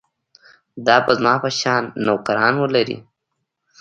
[0.85, 2.97] دا به زما په شان نوکران ولري.